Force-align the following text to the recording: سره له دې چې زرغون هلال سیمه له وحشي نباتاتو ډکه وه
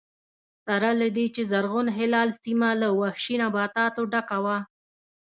سره 0.65 0.89
له 1.01 1.07
دې 1.15 1.25
چې 1.35 1.41
زرغون 1.51 1.87
هلال 1.97 2.29
سیمه 2.43 2.69
له 2.81 2.87
وحشي 2.99 3.35
نباتاتو 3.43 4.01
ډکه 4.11 4.37
وه 4.45 4.57